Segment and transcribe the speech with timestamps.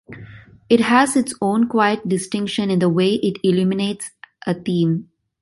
[0.67, 4.09] It has its own quiet distinction in the way it illuminates
[4.47, 5.11] a theme.